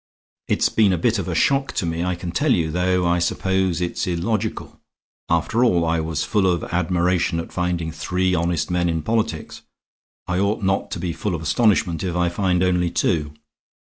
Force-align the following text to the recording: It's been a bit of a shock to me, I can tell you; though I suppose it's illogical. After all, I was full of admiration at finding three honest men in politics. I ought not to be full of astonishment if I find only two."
It's 0.47 0.67
been 0.69 0.93
a 0.93 0.97
bit 0.97 1.19
of 1.19 1.27
a 1.27 1.35
shock 1.35 1.73
to 1.73 1.85
me, 1.85 2.03
I 2.03 2.15
can 2.15 2.31
tell 2.31 2.51
you; 2.51 2.71
though 2.71 3.05
I 3.05 3.19
suppose 3.19 3.79
it's 3.81 4.07
illogical. 4.07 4.81
After 5.29 5.63
all, 5.63 5.85
I 5.85 5.99
was 5.99 6.23
full 6.23 6.47
of 6.47 6.63
admiration 6.73 7.39
at 7.39 7.53
finding 7.53 7.91
three 7.91 8.33
honest 8.33 8.71
men 8.71 8.89
in 8.89 9.03
politics. 9.03 9.61
I 10.25 10.39
ought 10.39 10.63
not 10.63 10.89
to 10.89 10.99
be 10.99 11.13
full 11.13 11.35
of 11.35 11.41
astonishment 11.43 12.03
if 12.03 12.15
I 12.15 12.29
find 12.29 12.63
only 12.63 12.89
two." 12.89 13.33